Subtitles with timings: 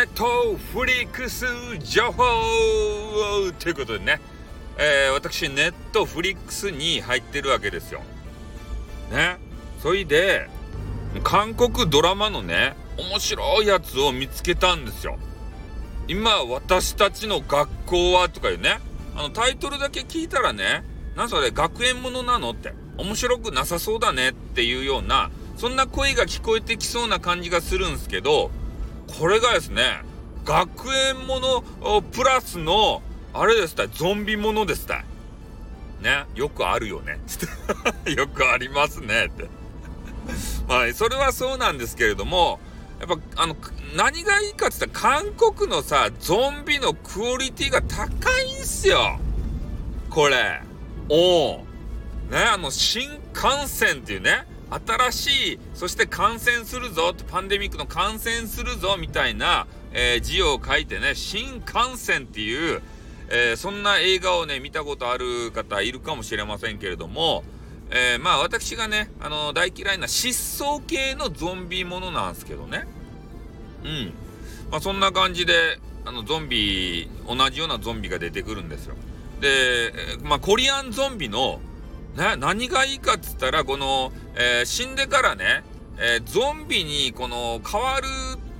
[0.00, 1.44] ネットフリックス
[1.80, 2.22] 情報
[3.58, 4.18] ということでね、
[4.78, 8.00] えー、私、ネットフリックスに入ってるわけですよ。
[9.10, 9.36] ね。
[9.82, 10.48] そいで、
[11.22, 15.18] 韓国ドラマのね、面白いやつを見つけたんですよ。
[16.08, 18.80] 今、私たちの学校はとかいうね、
[19.14, 20.82] あのタイトルだけ聞いたらね、
[21.14, 28.50] なんそれ学園ものなのって、面白くなさそうだねっていうような、そんな声が聞こえてきそうな感じがするんすけど、
[29.18, 30.02] これがですね、
[30.44, 35.04] 学園ものプラスの、あれですたゾンビものですた
[36.00, 37.18] ね、よくあるよね。
[38.14, 39.26] よくありますね。
[39.26, 39.48] って。
[40.66, 42.58] ま あ、それはそうなんですけれども、
[43.00, 43.56] やっぱ、あの、
[43.94, 48.06] 何がいいかって言ったら、韓国のさ、ゾンビのクオリティが高
[48.40, 49.18] いんすよ。
[50.08, 50.60] これ。
[51.08, 51.66] おお。
[52.30, 62.82] ね、あの、新幹線っていうね、新しい、そして感染するぞ、パンデミックの感染するぞ、みたいな、えー、字を書いてね、新幹線っていう、
[63.28, 67.44] えー、そんな映画をね、見たことある方いるかもしれませんけれども、
[67.90, 72.86] えー、まあ私がね、あの大嫌いな失踪系のゾンビものなんですけどね。
[73.84, 74.12] うん。
[74.70, 78.94] まあそんな感じで、あのゾンビ、同じようなゾンビが出てくるんですよ。
[79.40, 81.60] で、まあコリアンゾンビの、
[82.16, 85.62] ね、何がいいかっつったら、この、えー、死んでからね、
[85.98, 88.06] えー、ゾンビにこの変わる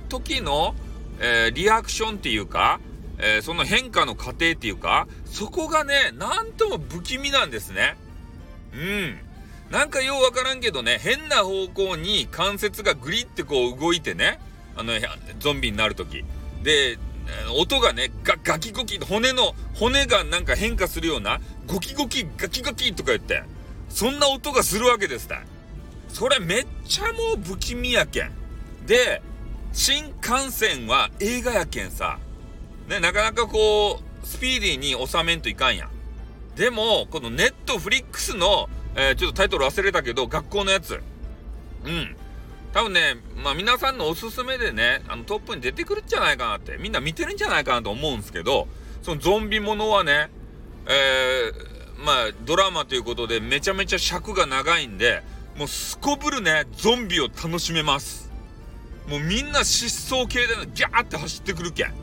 [0.09, 0.75] 時の、
[1.19, 2.79] えー、リアクションっていうか、
[3.23, 7.95] えその変化の過程っていうか、そこがね、なんとも不気味なんですね。
[8.73, 9.19] うん。
[9.69, 14.39] なんかようわからんけどね、変な方向に関節がグリってこう動いてね、
[14.75, 14.93] あの、
[15.39, 16.25] ゾンビになるとき。
[16.63, 16.97] で、
[17.55, 23.43] 音がね、ガガキゴキ、骨の、骨がなんか変化するような、ゴキゴキ、ガキゴキとか言って、
[23.89, 25.41] そんな音がするわけですた
[26.09, 28.31] それめっちゃもう不気味やけん。
[28.85, 29.21] で、
[29.73, 32.19] 新幹線は映画やけんさ、
[32.87, 35.89] ね、なかなかこう、スピーディーに収めんといかんや。
[36.55, 41.01] でも、このネットフリックスの、えー、ちょっとタイトル忘れたけど、学校のやつ。
[41.85, 42.15] うん。
[42.73, 48.67] 多分ね、まあ皆さんのおすすめでね、あのトップに出てくるんじゃないかなって、みんな見てるんじゃないかなと思うんですけど、
[49.01, 50.29] そのゾンビものはね、
[50.87, 52.15] えー、まあ
[52.45, 55.21] ドラマということでめちゃめちゃ尺が長いんで、
[55.57, 58.31] もうすこぶるね、ゾンビを楽しめます。
[59.07, 61.93] もうみんな失踪系で、ギャーって走ってくるけん。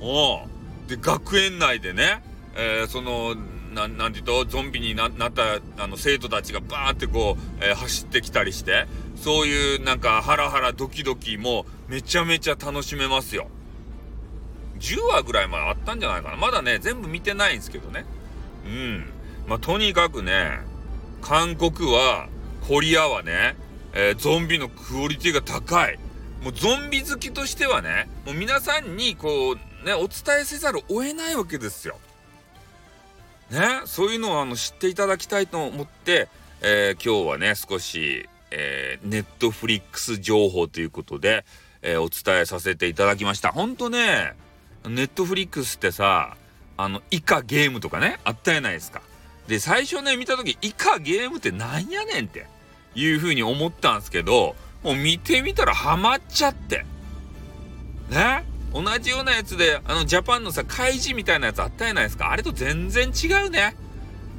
[0.00, 0.46] お
[0.88, 2.22] で、学園内でね、
[2.56, 3.36] えー、その、
[3.74, 13.48] ななんていうと、ゾンビになったあの生徒たちがバーってこう、えー、走ってきたりして、そういうなんかハラハラドキドキもめちゃめちゃ楽しめますよ。
[14.80, 16.36] 10話ぐらいまであったんじゃないかな。
[16.36, 18.04] まだね、全部見てないんですけどね。
[18.66, 19.04] うん。
[19.46, 20.60] まあ、とにかくね、
[21.20, 22.28] 韓国は、
[22.66, 23.56] コリアはね、
[23.94, 25.98] えー、ゾンビのクオリティが高い。
[26.42, 31.98] もうゾンビ好きとしてはね、もう皆さんにこう、ね、お伝えせざるを得ないわけですよ。
[33.52, 36.28] ね、そういうのをあの知っていただきたいと思って、
[36.62, 41.44] えー、今日はね、少し、え、ネットフリックス情報ということで、
[41.82, 43.52] えー、お伝えさせていただきました。
[43.52, 44.32] ほんとね、
[44.88, 46.36] ネットフリックスってさ、
[46.78, 49.02] あの、イカゲームとかね、あったやないですか。
[49.48, 52.46] で、最初ね、見た時、イカゲームってなんやねんって
[52.94, 56.86] いう風に思ったんですけど、もう見てみたらハマっちゃって。
[58.08, 62.30] ね同じようなやつで、あの、ジャパンのさ、怪事みたいなやつあったやないですか？
[62.30, 63.76] あれと全然違うね。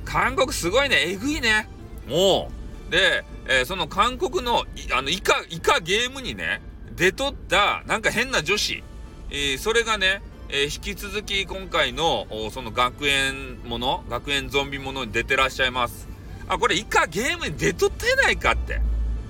[0.05, 1.09] 韓国すごいね。
[1.09, 1.67] えぐいね。
[2.07, 2.51] も
[2.89, 2.91] う。
[2.91, 6.61] で、えー、その韓国の、あの、イカ、イカゲームにね、
[6.95, 8.83] 出とった、なんか変な女子、
[9.29, 16.07] えー、それがね、えー、引き続き今回の、その学園もの、学園ゾンビものに出てらっしゃいます。
[16.47, 18.81] あ、これイカゲームに出とってないかって。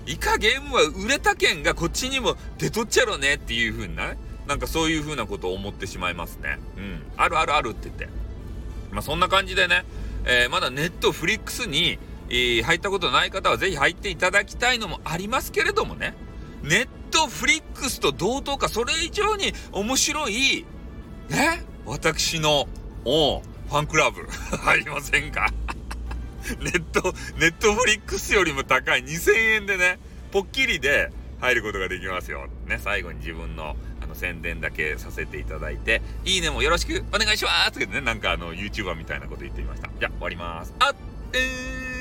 [0.06, 4.18] イカゲームは売れた件がこっちにも出とっちゃろねっていう風なね。
[4.48, 6.60] なんかそういう風なことを思ってしまいますね。
[6.78, 7.02] うん。
[7.18, 8.10] あるあるあるって言って。
[8.92, 9.86] まあそんな感じでね、
[10.26, 11.98] えー、まだネットフリックスに、
[12.30, 16.16] えー、入ったことない方はぜひ入っていただきたいのもありますけれどもね、
[16.62, 20.66] ネットフリックスと同等か、それ以上に面白い、
[21.30, 22.68] ね、私の、
[23.06, 24.26] おファンクラブ
[24.58, 25.52] 入りませんか？
[26.60, 30.00] ネット、ネットフリックスよりも高い2000円でね、
[30.32, 32.48] ポッキリで入ることができますよ。
[32.66, 33.76] ね、最後に自分の
[34.14, 39.90] の宣伝だけさせていただいて、いいねもよろしくお願いしますってね、なんかあの YouTuber みたいなこと言ってみました。
[40.00, 40.74] じゃあ終わります。
[40.80, 40.96] あっ、
[41.34, 41.93] えー